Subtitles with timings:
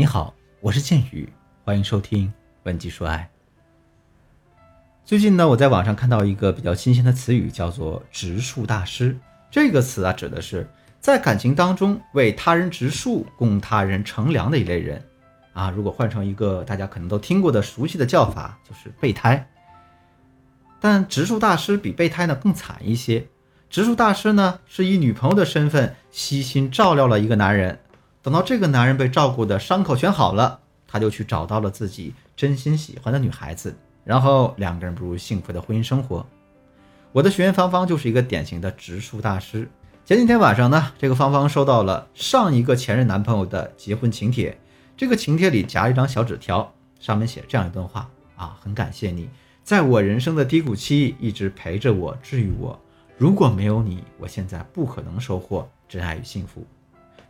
[0.00, 1.30] 你好，我是剑宇，
[1.62, 2.26] 欢迎收听
[2.62, 3.30] 《文姬说爱》。
[5.04, 9.14] 最近呢，我在网上看到一个比较新鲜的词语，叫做“植树大师”。
[9.52, 10.66] 这个词啊，指的是
[11.00, 15.04] 在感情当中为他人植树、供他人乘凉的一类人
[15.52, 15.68] 啊。
[15.68, 19.46] 如果换成一个大家可能都听过的熟悉的叫法，就是备胎。
[20.80, 23.22] 但植树大师比备胎呢更惨一些。
[23.68, 27.78] 植树大师呢，是以女朋友的身份悉心照料了一个男人。
[28.22, 33.74] 等到这个男人被照顾的伤口全好了，他就去找到了自己真心喜欢的女孩子，
[34.04, 36.26] 然后两个人步入幸福的婚姻生活。
[37.12, 39.68] 我的学员芳芳就是一个典型的植树大师。
[40.04, 44.58] 前几天晚上呢，这个芳芳收到了上一个前任男朋友的结婚请帖，
[44.96, 49.30] 这个请帖里夹一张小纸条，上面写这样一段话啊，很感谢你，
[49.64, 52.78] 在我人生的低谷期一直陪着我，治愈我。
[53.16, 56.66] 如果没有你，我现在不可能收获真爱与幸福。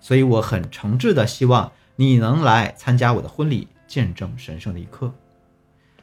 [0.01, 5.13] 所以我很诚挚的希望你能来参加我的婚礼，见证神圣的一刻。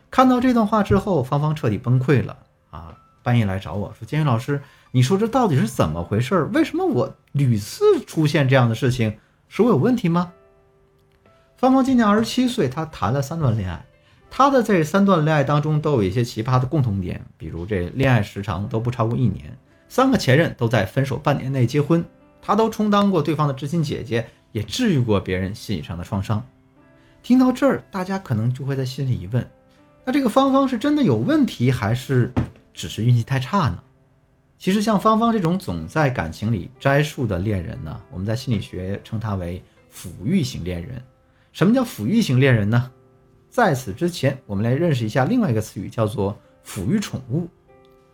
[0.09, 2.38] 看到这段话之后，芳芳彻底崩溃了
[2.70, 2.95] 啊！
[3.23, 6.44] 半夜来找我说：“建宇老师，你说这到底是怎么回事？
[6.53, 9.18] 为什么我屡次出现这样的事情？
[9.50, 10.31] 是我有问题吗？”
[11.58, 13.86] 芳芳今年二十七岁，她谈了三段恋爱，
[14.30, 19.58] 她的这三段恋爱当中都有一些奇葩的共同点，比如这恋爱时长都不超过一年，
[19.90, 22.06] 三个前任都在分手半年内结婚。
[22.42, 26.46] 他都充当过对方的知心姐姐，也治愈过别人心理上的创伤。
[27.22, 29.46] 听到这儿，大家可能就会在心里疑问：
[30.06, 32.32] 那这个芳芳是真的有问题，还是
[32.74, 33.84] 只是运气太差呢？
[34.58, 39.62] 其实，像芳芳这种总在感情里摘树的恋人呢，我们在心理学称他为
[39.94, 41.02] 抚育型恋人。
[41.52, 42.92] 什么叫抚育型恋人呢？
[43.50, 47.48] 在此之前，我们来认识一下另外一个词语，叫做抚育宠物。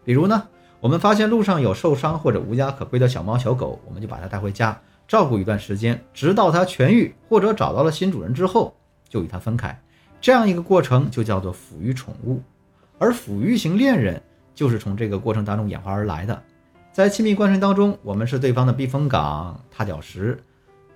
[0.04, 0.48] 比如呢？
[0.84, 8.76] 我们发现路上有受伤或者无家可归的小猫小狗，我们就把它带回家照顾一段时间，直到它痊愈或者找到了新主人之后，
[9.08, 9.82] 就与它分开。
[10.20, 12.42] 这样一个过程就叫做抚育宠物，
[13.00, 14.22] 而抚育型恋人
[14.54, 16.44] 就是从这个过程当中演化而来的。
[16.92, 20.38] 在亲密关系当中，我们是对方的避风港、踏脚石。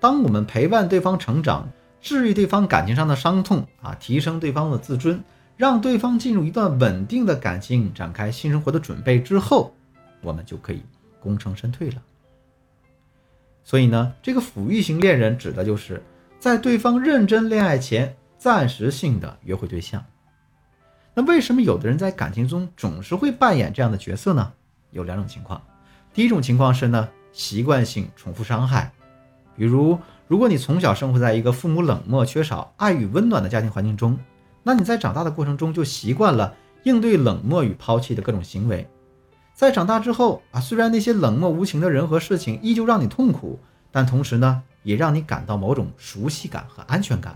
[0.01, 1.65] 当我们陪伴对方成长，
[2.01, 5.23] 治愈对方感情上的伤痛啊，提升对方的自尊，
[5.55, 9.73] 让对方进入一段稳定的感情，展开新生活的准备之后。
[10.21, 10.81] 我们就可以
[11.19, 12.01] 功成身退了。
[13.63, 16.01] 所以呢，这个抚育型恋人指的就是
[16.39, 20.03] 在对方认真恋爱前暂时性的约会对象。
[21.13, 24.53] 那为什么有的人在感情中总是会扮演这样的角色呢？
[24.91, 25.61] 有两种情况。
[26.13, 28.91] 第一种情况是呢，习惯性重复伤害。
[29.55, 29.97] 比如，
[30.27, 34.17] 如果你从小生活在一个父母冷漠、缺少爱与温暖的家庭环境中，
[34.63, 38.87] 那你在长大的过程中就习惯了应对冷漠与抛弃的各种行为。
[39.57, 43.59] 在长大之后啊，虽然那些冷漠无情的人和事情依旧让你痛苦，
[43.91, 47.35] 但同时呢，也让你感到某种熟悉感和安全感。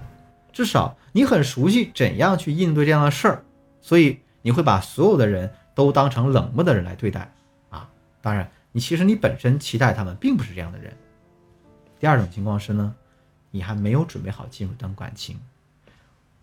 [0.53, 3.43] 至少你很熟悉怎样去应对这样的事儿，
[3.81, 7.33] 所以你会把所有的人都当成冷漠的人来对待
[7.71, 7.89] 啊。
[8.21, 10.93] 当然，你其实你本身期待他们并不是这样的人。
[11.99, 12.93] 第二种情况是呢，
[13.49, 15.39] 你还没有准备好进入一段感情。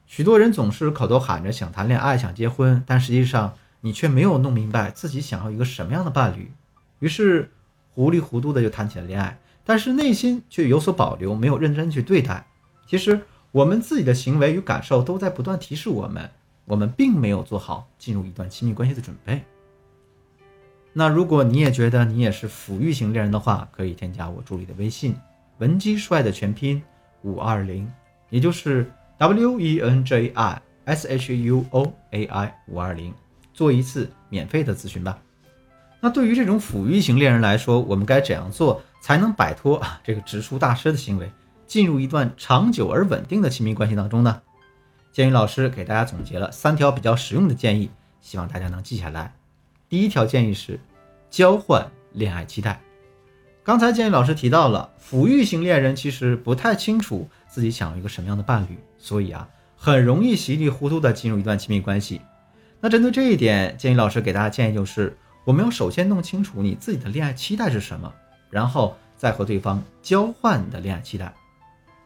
[0.06, 3.54] 许多人总是口头喊着想谈恋爱、想结婚，但实际上。
[3.80, 6.50] 你却没有弄明白自己想要一个什么样的伴侣，
[6.98, 7.50] 于是
[7.94, 12.46] 糊里糊涂的就谈起了恋爱，但是内心却有所保留，没有认真去对待。
[12.86, 13.20] 其实
[13.52, 16.30] 我们自己的行为与感受都在不断提示我们，
[16.64, 19.42] 我们并没有做好进入一段亲密关系的准备。
[20.92, 25.14] 那如果你也觉得你也是抚育型恋人的话，可以添加我助理的微信
[25.58, 26.82] 文姬帅的全拼
[27.22, 27.90] 五二零，
[28.30, 33.14] 也就是 W E N J I S H U O A I 五二零。
[33.58, 35.18] 做一次免费的咨询吧。
[35.98, 41.28] 那对于这种抚育型恋人来说，我们该怎样做才能摆脱啊这个植树大师的行为，
[41.66, 44.40] 进入一段长久而稳定的亲密关系当中呢？
[45.10, 49.34] 建宇老师给大家总结了三条比较实用的建议，希望大家能记下来。
[49.88, 50.78] 第一条建议是
[51.28, 52.80] 交换恋爱期待。
[53.64, 62.20] 刚才建宇老师提到了，抚育型恋人其实不太清楚自己想要一个什么样的伴侣，所以啊，很容易稀里糊涂的进入一段亲密关系。
[62.80, 68.12] 那针对这一点，建议老师给大家建议就是，我们要首先弄清楚你自己的恋爱期待是什么，
[68.50, 71.34] 然后再和对方交换你的恋爱期待。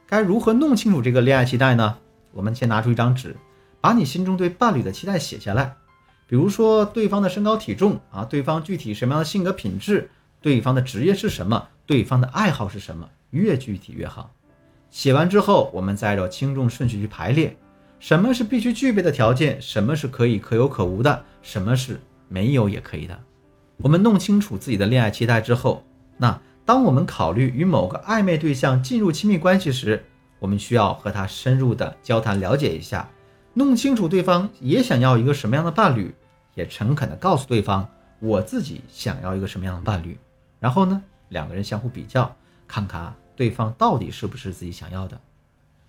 [0.07, 1.99] 该如何弄清楚这个恋爱期待呢？
[2.33, 3.37] 我们先拿出一张纸，
[3.83, 5.75] 把你心中对伴侣的期待写下来，
[6.27, 10.11] 比如说对方的身高体重啊，对方具体什么样的性格品质，
[10.41, 14.33] 对方的职业是什么，对方的爱好是什么，越具体越好。
[14.91, 17.55] 写完之后，我们再按照轻重顺序去排列。
[18.03, 19.63] 什么是必须具备的条件？
[19.63, 21.25] 什么是可以可有可无的？
[21.41, 23.17] 什么是没有也可以的？
[23.77, 25.85] 我们弄清楚自己的恋爱期待之后，
[26.17, 30.05] 那当我们考虑与某个暧昧对象进入亲密关系时，
[30.41, 33.09] 我们需要和他深入的交谈，了解一下，
[33.55, 36.13] 弄清楚对方也想要一个什么样的伴侣，
[36.57, 37.89] 也诚恳的告诉对方
[38.19, 40.19] 我自己想要一个什么样的伴侣。
[40.59, 42.35] 然后呢，两个人相互比较，
[42.67, 45.17] 看看对方到底是不是自己想要的。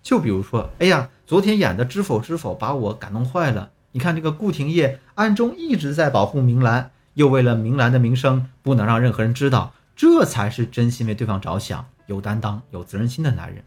[0.04, 3.70] 就比如说，哎呀，昨天演的《知否知否》把我感动坏了。
[3.92, 13.64] 你看这个顾廷烨暗中一直在保护明兰，又为了明兰的名声不能让任何人知道，这才是真心为对方着想、有担当、有责任心的男人。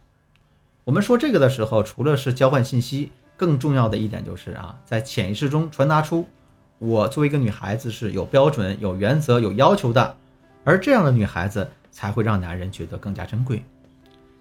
[0.84, 6.28] 我们说这个的时候，除了是交换信息，更重要的一点就是啊，在潜意识中传达出
[6.78, 10.16] 我作为一个女孩子是有标准、有原则、有要求的，
[10.64, 13.66] 而这样的女孩子才会让男人觉得更加珍贵。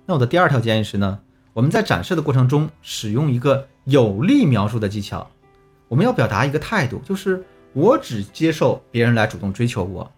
[0.04, 1.19] 那我的第二条建议是呢，
[1.56, 5.26] 我们在展示的过程中使用一个有力描述的技巧。
[5.88, 7.43] 我们要表达一个态度，就是
[7.73, 10.12] 我只接受别人来主动追求我。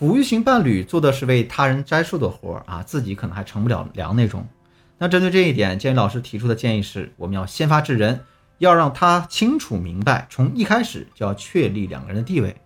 [0.00, 4.48] 抚育型伴侣做的是为他人摘树的活儿啊，自己可能还成不了粮那种。
[4.96, 8.18] 那针对这一点，建议老师提出的建议是，我们要先发制人，
[8.56, 12.56] 要让他清楚明白，从一开始就要确立两个人的地位。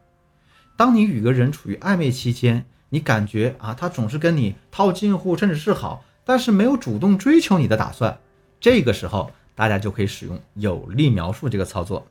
[0.76, 8.18] 当你与个人处于暧昧期间，你感觉啊，他总是跟你套近乎，甚至是好，但是没有主动追求你的打算，
[8.60, 9.30] 这个时候。
[9.52, 12.06] 大家就可以使用有力描述这个操作。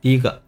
[0.00, 0.42] 第一个，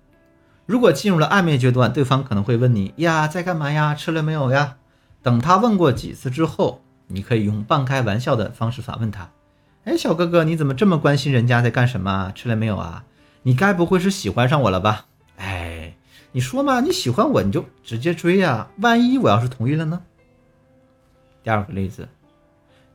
[0.67, 3.95] 如果进入了暧昧阶段，对方可能会问你呀，在干嘛呀？
[3.95, 4.77] 吃了没有呀？
[5.23, 9.31] 等他问过几次之后，你可以用半开玩笑的方式反问他：
[9.85, 12.33] 哎，小哥哥，你怎么这么关心人家在干什么？
[12.35, 13.05] 吃了没有啊？
[13.45, 15.07] 你该不会是喜欢上我了吧？
[15.37, 15.95] 哎，
[16.33, 18.69] 你说嘛，你喜欢我，你就直接追呀。
[18.79, 20.03] 万一我要是同意了呢？
[21.45, 22.09] 第二个例子，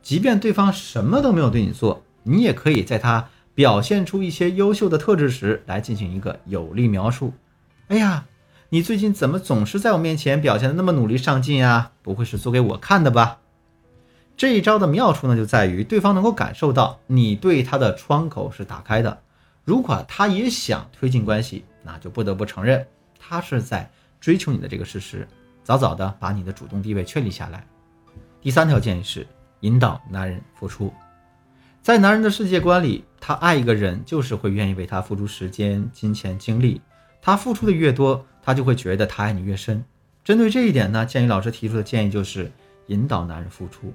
[0.08, 3.28] 即便对方什么都没有对你做，你也可以在他。
[3.54, 7.34] 表现出一些优秀的特质时，来进行一个有力描述。
[7.88, 8.24] 哎呀，
[8.70, 11.92] 你最近怎么总是在我面前表现的那么努力上进啊？
[12.00, 13.40] 不会是做给我看的吧？
[14.34, 19.20] 这一招的妙处呢，就在于对方能够感受到你对他的窗口是打开的。
[19.66, 22.86] 如果他也想推进关系，那就不得不承认
[23.18, 23.90] 他是在
[24.22, 25.28] 追求你的这个事实，
[25.62, 27.62] 早早的把你的主动地位确立下来。
[28.40, 29.26] 第三条建议是
[29.60, 30.92] 引导男人付出。
[31.82, 36.80] 在男人的世界观里，他爱一个人就是会愿意为他付出时间、金钱、精力。
[37.22, 39.82] 他付出的越多，他就会觉得他爱你越深。
[40.22, 42.50] 针对这一点呢，建议老师提出的建议就是
[42.88, 43.92] 引导男人付出。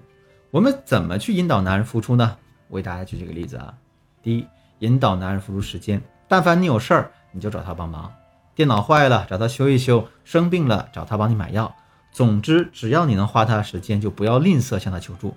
[0.50, 2.36] 我们怎么去引导男人付出呢？
[2.68, 3.74] 我给大家举几个例子啊。
[4.22, 4.48] 第一，
[4.80, 6.02] 引导男人付出时间。
[6.28, 8.12] 但凡你有事儿，你就找他帮忙。
[8.56, 11.74] 电脑坏了，找他修一修；生病了，找他帮你买药。
[12.12, 15.36] 总之，只要你能花他的时间，就不要吝啬向他求助。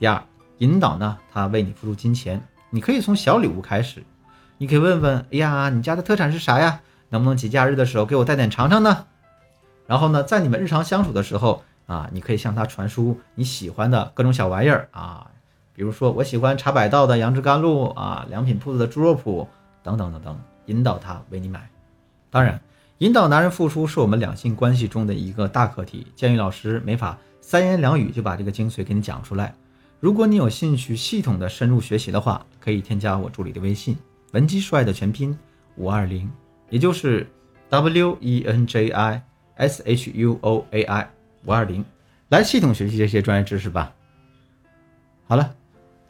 [0.00, 0.20] 第二。
[0.58, 4.02] 引导呢，他为你付出金钱，你可以从小礼物开始，
[4.58, 6.80] 你可以问问，哎呀，你家的特产是啥呀？
[7.08, 9.06] 能不能节假日的时候给我带点尝尝呢？
[9.86, 15.30] 然后呢，在你们日常相处的时候啊，你可以向他传输你喜欢的各种小玩意儿啊，
[15.74, 19.46] 比如说我喜欢茶百道的杨枝甘露啊，良品铺子的猪肉脯
[19.82, 21.70] 等等等等，引导他为你买。
[22.28, 22.60] 当然，
[22.98, 29.54] 引导男人付出是我们两性关系中的一个大课题，建议老师没法三言两语就把这个精髓给你讲出来。
[30.00, 33.94] 如果你有兴趣系统的深入学习的话，可以添加我助理的微信
[34.32, 35.38] “文姬说爱”的全拼
[35.76, 36.28] 五二零，
[36.70, 37.26] 也就是
[37.68, 39.22] W E N J I
[39.56, 41.10] S H U O A I
[41.44, 41.84] 五二零，
[42.30, 43.94] 来系统学习这些专业知识吧。
[45.26, 45.54] 好了，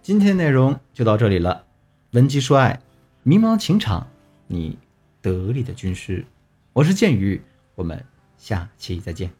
[0.00, 1.64] 今天内容就到这里了。
[2.12, 2.80] 文姬说爱，
[3.24, 4.06] 迷茫情场，
[4.46, 4.78] 你
[5.20, 6.24] 得力的军师，
[6.72, 7.42] 我是剑宇，
[7.74, 8.00] 我们
[8.38, 9.39] 下期再见。